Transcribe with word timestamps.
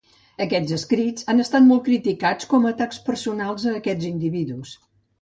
Aquests 0.45 0.71
escrits 0.77 1.27
han 1.33 1.43
estat 1.43 1.67
molt 1.67 1.85
criticats 1.89 2.51
com 2.55 2.67
a 2.67 2.73
atacs 2.77 3.05
personals 3.13 3.71
a 3.75 3.79
aquests 3.85 4.13
individus. 4.17 4.79